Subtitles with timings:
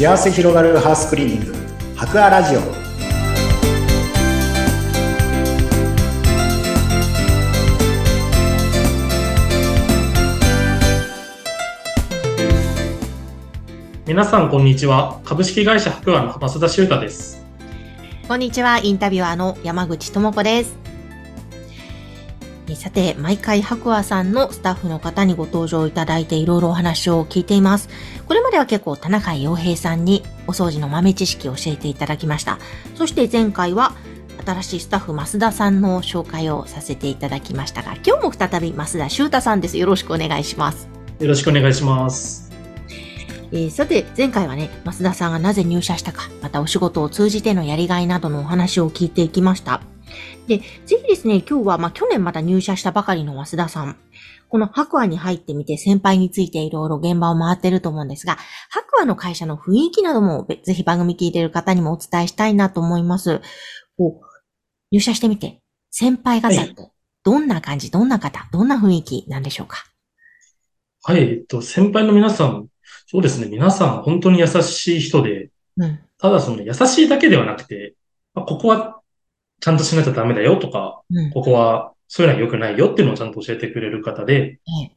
[0.00, 1.54] 幸せ広がるハウスクリーニング。
[1.94, 2.60] 博アラジオ。
[14.06, 15.20] 皆さんこんにちは。
[15.26, 17.44] 株式会社博アの増田修太です。
[18.26, 20.78] こんにちは、インタビュアーの山口智子です。
[22.72, 27.88] えさて、毎回白亜さんのスタッフの方にご登場いただいていろいろお話を聞いています。
[28.26, 32.58] これまでは結構田中洋平さんにお掃除の豆知識を教えていただきました。
[32.94, 33.94] そして前回は
[34.44, 39.78] 新しいスタッフ増田さんの紹介をさせていただきましたが、今日も再び増田修太さんです。
[39.78, 40.88] よろしくお願いします。
[41.18, 42.50] よろしくお願いします
[43.52, 49.89] えーさて、前回はね、増田さんがなぜ入社したか、またお仕事を通じてのやりがいなどのお話を聞いていきました。
[50.46, 53.96] で、ぜひですね、今日は、まあ、去年また入社したばかりの増田さん、
[54.48, 58.36] この白亜に入ってみて先輩についていろいろ現場を回ってると思うんですが、
[58.68, 63.40] 白亜の会社の雰囲気などもべぜひ番組聞いている方にもお伝えしたいなと思います。
[63.96, 64.26] こう、
[64.90, 66.74] 入社してみて、先輩方って
[67.22, 69.84] どんな感じ、どんな方、どんな雰囲気なんでしょうか？
[71.02, 72.66] はいえっと先輩の皆さん
[73.06, 76.00] そうですね皆さん本当に優しい人でうん。
[76.18, 77.94] ただその優しいだけではなくて、
[78.34, 78.99] まあここは
[79.60, 81.30] ちゃんとしないとダメだよとかうん。
[81.30, 84.90] ここはそういうのは良くないよっていうのをちゃんと教えてくれる方でええ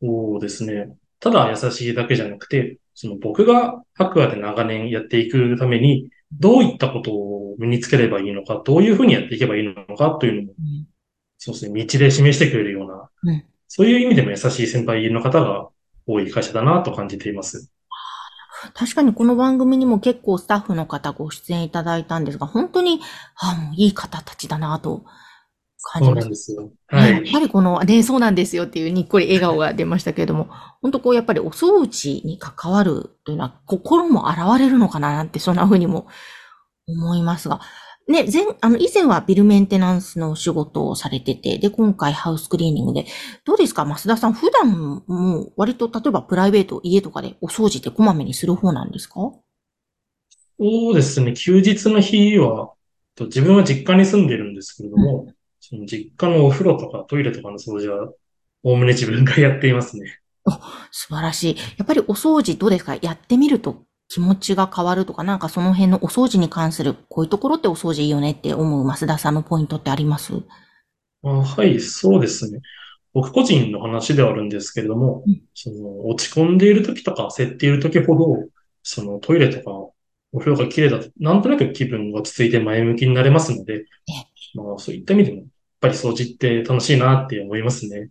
[0.00, 0.96] そうですね。
[1.20, 10.86] ただ優しいだけじゃなくてその僕が白亜で長年やっていくためにどういったことを身につければいいのか、どういうふうにやっていけばいいのかというのもうん。
[11.38, 13.44] そうですね、道で示してくれるような、うん。
[13.66, 15.68] そういう意味でも優しい先輩の方が
[16.06, 17.70] 多い会社だなと感じています。
[18.74, 23.00] 確かにこの番組にも結構スタッフの方ご出演いただいたんですが、本当に、
[23.36, 25.04] あもういい方たちだなと
[25.82, 26.24] 感じそうました。
[26.24, 26.70] なんですよ。
[26.88, 27.12] はい。
[27.12, 30.48] ねやっぱりこの、ね、そうなんですよっていうにっこり笑顔が出ましたけれども、
[30.82, 36.06] 本当こうやっぱりお掃除に関わるというのは心も現れるのかななんてそんな風にも
[36.86, 37.60] 思いますが、
[38.08, 43.04] ね、前、あの、以前はビルメンテナンスのお仕事をされてて、で、今回ハウスクリーニングで、
[43.44, 43.84] どうですか？
[43.84, 49.14] 増田さん、普段もう割と例えばプライベート、家とかでお掃除ってこまめにする方なんですか？
[50.58, 52.72] そうですね、休日の日は、
[53.14, 58.10] と自分は実家に住んでるんですけれども、その実家のお風呂とかトイレとかの掃除は、
[58.62, 60.18] おおむね自分がやっていますね。
[60.90, 61.56] 素晴らしい。
[61.76, 62.96] やっぱりお掃除どうですか？
[63.02, 70.32] やってみると気持ちが変わるとか、なんかその辺のお掃除に関する、こういうところってお掃除いいよねって思う増田さんのポイントってあります？
[71.22, 72.60] あはい、そうですね。
[73.12, 78.48] 僕個人の話ではあるんですけれどもうん、その落ち込んでいる時とか焦っている時ほど、
[78.82, 79.70] そのトイレとか
[80.32, 83.84] お風呂が綺麗だと、なんとなく気分が落ち着いて前向きになれますので、
[84.54, 85.46] まあそういった意味でも、やっ
[85.80, 88.10] ぱり掃除って楽しいなって思いますね。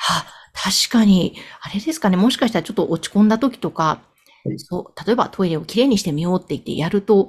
[0.00, 4.08] は、確かに、あれですかね、もしかしたらちょっと落ち込んだ時とか、はい
[4.56, 7.28] そう、例えばトイレをきれいにしてみようって言ってやると、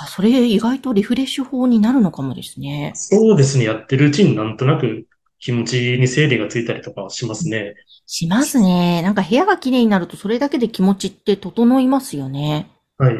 [0.00, 2.92] あ、それ意外とリフレッシュ法になるのかもですね。
[2.94, 3.64] そうですね。
[3.64, 5.06] やってるうちになんとなく
[5.40, 7.74] 気持ちに整理がついたりとかしますね。
[8.06, 9.02] しますね。
[9.02, 12.70] なんか部屋がきれいになるとそれだけで気持ちって整いますよね。
[12.96, 13.14] はい。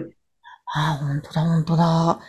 [0.75, 2.20] ああ、本当だ、本当だ。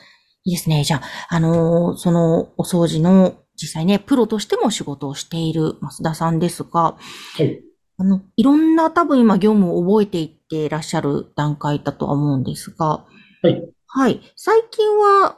[0.46, 0.84] いいですね。
[0.84, 6.98] じゃあ、あのーそのお掃除の実際ね、プロとしても仕事をしている増田さんですが、
[7.36, 7.62] はい。
[8.00, 13.06] あの、いろんな多分今業務を覚えていっていらっしゃる段階だとは思うんですが、
[13.42, 13.70] はい。
[13.88, 14.22] はい。
[14.36, 15.38] 最近は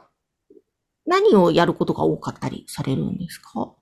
[1.06, 3.74] 何をやることが多かったりされるんですか？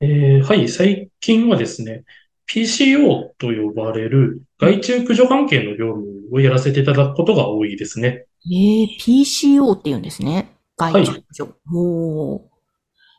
[0.00, 0.68] えーはい。
[0.68, 2.04] 最近はですね、
[2.46, 8.26] PCO と呼ばれる害虫駆除関係の業務をやらせていただくことが多いですね。
[8.52, 10.50] ええ PCO って言うんですね。
[10.76, 11.54] 害虫はい駆除。
[11.72, 12.40] おー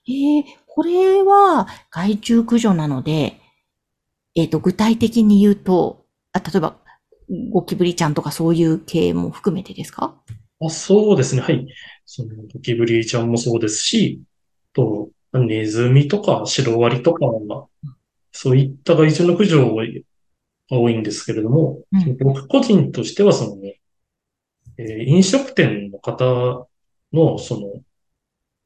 [0.08, 3.40] ええこれは害虫駆除なので、
[4.36, 6.78] えっと、具体的に言うと、あ、例えば、
[7.52, 10.22] ゴキブリちゃんとかそういう系も含めてですか？
[10.60, 11.42] あ、そうですね。
[11.42, 11.66] はい。
[12.06, 14.22] その、ゴキブリちゃんもそうですし、
[14.74, 17.68] と、ネズミとかシロアリとかは、
[18.32, 19.74] そういった害虫の駆除が
[20.70, 26.68] 多いんですけれども、うん僕個人としてはその、えー飲食店の方
[27.14, 27.82] の、その、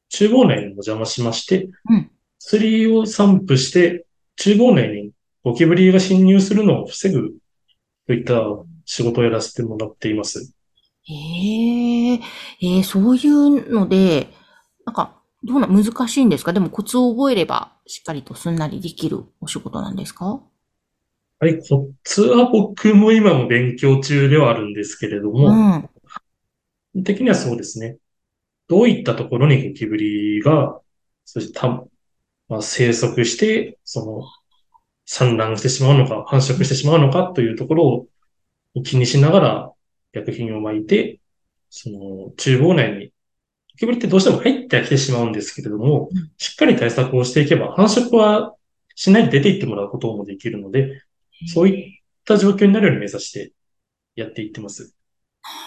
[0.08, 4.06] 厨房内にお邪魔しまして、うん薬を散布して、
[4.36, 7.34] 厨房内にゴキブリが侵入するのを防ぐ
[8.06, 8.42] といった
[8.84, 10.54] 仕事をやらせてもらっています。
[11.08, 11.12] え
[12.14, 12.20] え
[12.60, 14.28] ええそういうので、
[14.84, 16.52] なんか、どうな、難しいんですか？
[16.52, 20.42] でもコツを覚えれば、しっかりとすんなりできるお仕事なんですか？
[21.38, 25.90] はい、コツは僕も今も勉強中ではあるんですけれどうも、ん。
[26.92, 27.96] 基本的にはそうですね。
[28.68, 30.78] どういったところにゴキブリが、
[31.24, 31.68] そしてた、
[32.48, 34.22] まあ、生息して、その、
[35.12, 38.06] 産卵してしまうのか、繁殖してしまうのかというところ
[38.76, 39.72] を気にしながら、
[40.12, 41.18] 薬品を巻いて、
[41.68, 43.12] その、厨房内に、ゴ
[43.76, 48.54] キブリってどうしても入ってはきてしまうんですけれども、うんしっかり対策をしていけば、繁殖は
[48.94, 51.02] しないで出ていってもらうこともできるので、
[51.52, 53.52] そういった状況になるように目指して
[54.14, 54.94] やっていってます。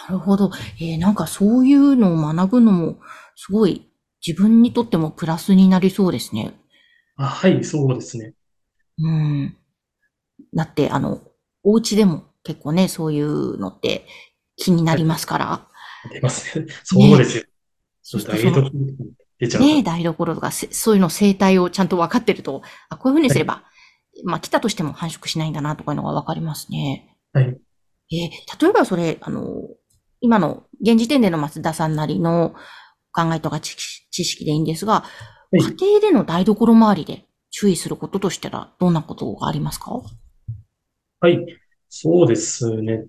[0.07, 0.51] なるほど。
[0.79, 2.99] えーなんかそういうのを学ぶのも、
[3.35, 3.89] すごい
[4.25, 6.53] 自分にとってもプラスになりそうですね。
[7.17, 8.35] あ、はい、そうですね。
[8.99, 9.57] うん。
[10.53, 11.21] だって、あの、
[11.63, 14.05] お家でも結構ね、そういうのって
[14.55, 15.67] 気になりますから。
[16.11, 16.67] 出ますね。
[16.83, 17.43] そうですよ。
[18.01, 18.95] そして台所に
[19.39, 19.67] 出ちゃうと。
[19.67, 23.63] ね、台所とかせ、そういうの生態をちゃんと分かってると、あ、こういうふうにすれば、
[24.25, 27.17] まあ来たとしても繁殖しないんだなとかいうのが分かりますね。
[27.31, 27.45] はい。
[27.45, 28.29] えー
[28.61, 29.41] 例えばそれ、あの、
[30.21, 32.53] 今の現時点での松田さんなりの
[33.11, 33.75] 考えとか知
[34.11, 35.03] 識でいいんですが、
[35.51, 37.25] い家庭での台所周りで
[37.55, 40.01] 注意することとしたら、どんなことがありますか？
[41.19, 41.45] はい。
[41.87, 43.05] そうですね。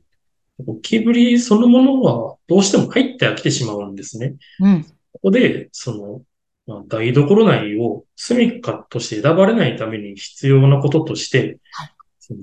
[0.62, 4.36] ゴキブリそのものはどうしても入ってはきてしまうんですね。
[4.60, 4.84] うん。
[5.12, 6.22] ここで、その、
[6.66, 12.40] まあ、台所内を住処として選ばれないために必要なこととしてはい、その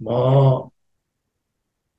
[0.00, 0.72] まあ、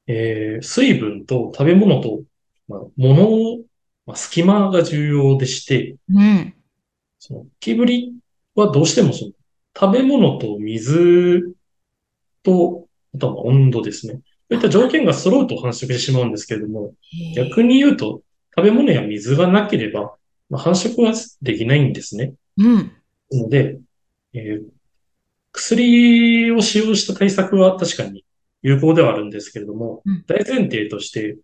[0.08, 2.22] えー水分と食べ物と、
[2.70, 3.16] まあ、物
[3.58, 3.64] の、
[4.06, 6.54] まあ、隙間が重要でして、うん。
[7.20, 8.14] そのゴキブリ
[8.60, 9.32] はどうしてもその
[9.80, 11.56] 食べ物と水
[12.44, 14.14] と、あとはまあ温度ですね。
[14.14, 14.20] そ
[14.52, 16.94] ういった条件が揃うと繁殖してしまうんですけれども、
[17.36, 18.24] 逆に言うと、
[18.56, 20.16] 食べ物や水がなければ、
[20.50, 22.34] まあ、繁殖はできないんですね。
[22.58, 22.92] うん。
[23.32, 23.80] なので、
[24.34, 24.80] えー
[25.52, 28.24] 薬を使用した対策は確かに
[28.62, 31.38] 有効ではあるんですけれども、うん大前提として、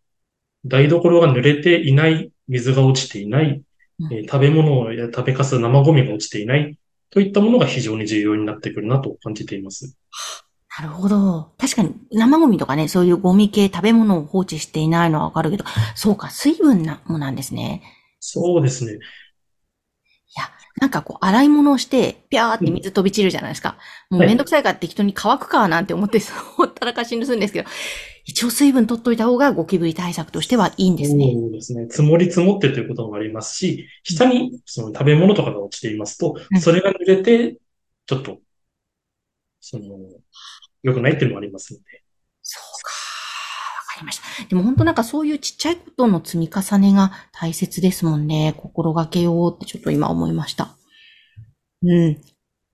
[0.63, 3.63] 台所が濡れていない、水が落ちていない、
[3.99, 6.77] うんえー食べ物や食べかす、生ゴミが落ちていない、
[7.15, 9.97] といったものが非常に重要になってくるなと感じています。
[10.77, 11.53] なるほど。
[11.57, 15.63] 確かに生ゴミとかね、そういうゴミ系食べ物を放置していないのはわかるけど、
[15.95, 17.81] そうか、水分なもなんですね。
[18.19, 18.99] そうですね。
[20.81, 23.77] なんかこう、洗い物をして、ぴゃーって水飛び散るじゃないですか。
[24.09, 27.69] もうはいめんどくさいから適当に乾くかなんて思って、ほったらかしにするんですけど、
[28.25, 31.31] 一応水分取っといた方がゴキブリ対策としてはいいんですね。
[31.31, 31.87] そうですね。
[31.89, 37.57] 積もり積もってということもありますし、下にその食べ物とかが落ちていますとうん、それが濡れて、
[38.07, 38.39] ちょっと、
[39.61, 39.85] その、
[40.81, 42.03] 良くないっていうのもありますので。
[42.41, 42.91] そうか。
[42.91, 44.47] わかりました。
[44.47, 48.55] でも本当なんかそういうちっちゃいことの積み重ねが大切ですもんね。
[48.57, 50.75] 心がけようってちょっと今思いました。
[51.83, 52.21] うん。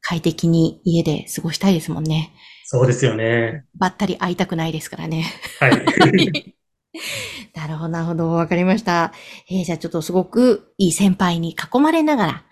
[0.02, 2.34] 快適に家で過ごしたいですもんね。
[2.72, 3.66] そうですよね。
[3.76, 5.26] ばったり会いたくないですからね。
[5.60, 5.72] はい。
[7.54, 8.30] なるほど、なるほど。
[8.30, 9.12] わかりました。
[9.50, 12.44] えーじゃあちょっとすごくいい先輩に囲まれながら、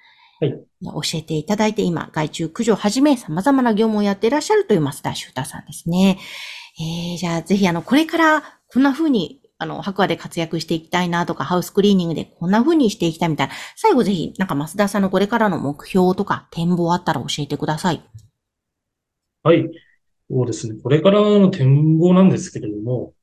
[0.41, 6.19] はい教えていただいて、今、外注駆除をはじめ様々な業務をやっていらっしゃるという増田修太さんですね。
[6.79, 18.01] えーじゃあぜひ、あの、これからこんな風に、あの、白亜で活躍していきたいなとか、ハウスクリーニングでこんな風にしていきたいみたいな、最後ぜひ、なんか増田さんのこれからの目標とか展望あったら教えてください。
[19.43, 19.69] はい。
[20.29, 20.79] そうですね。
[20.81, 23.13] これからの展望なんですけれども、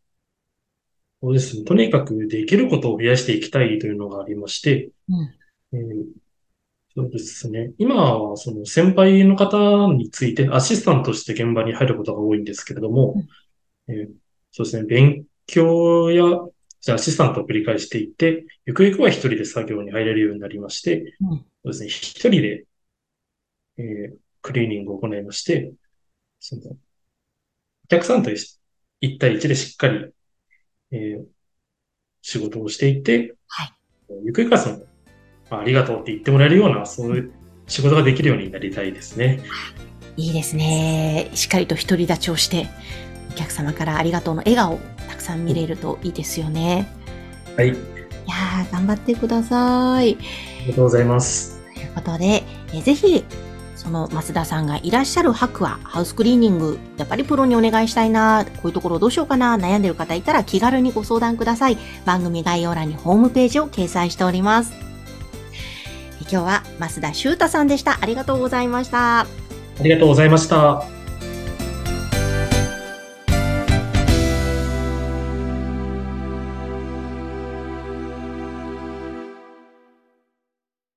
[1.23, 1.65] そうですね。
[1.65, 5.35] とにかくできることを増やしていきたいというのがありまして、うん。
[5.73, 6.07] えー
[6.97, 7.73] そうですね。
[7.79, 13.15] 今は、その先輩の方について、アシスタントとして現場に入ることが多いんですけれども、
[13.89, 14.09] えー
[14.53, 14.85] そうですね。
[14.87, 16.25] 勉強や、
[16.81, 21.89] じゃあアシスタントを繰り返していって、ゆくゆくは一人で作業に入れるようになりまして、うんそうですね。
[21.89, 22.67] 一人で、
[23.79, 25.73] えークリーニングを行いまして、
[26.41, 26.63] その、
[27.87, 28.59] お客さんと一
[29.19, 30.11] 対一でしっかり、
[30.91, 31.25] えー
[32.29, 33.73] 仕事をしていって、はい
[34.25, 34.79] ゆくゆくはその、
[35.49, 37.33] まあありがとうって言ってもらえるような、そういう
[37.69, 39.45] 仕事ができるようになりたいですね。
[40.17, 41.31] いいですね。
[41.35, 42.67] しっかりと独り立ちをして、
[43.31, 44.79] お客様からありがとうの笑顔を
[45.09, 46.89] たくさん見れるといいですよね。
[47.57, 47.71] はい。
[47.71, 50.17] あいやー、頑張ってください。
[50.17, 51.63] りがとうございます。
[51.75, 53.25] ということで、えーぜひ、
[53.87, 61.79] その増田さんがいらっしゃる白はハウスクリーニング、やっぱりプロにお願いしたいな、こういうところどうしようかな、悩んでる方いたら気軽にご相談ください。
[62.05, 64.73] 番組概要欄にホームページを掲載しております。
[64.75, 67.99] え今日は増田修太さんでした。
[68.01, 69.21] ありがとうございました。
[69.21, 69.27] あ
[69.81, 70.96] りがとうございました。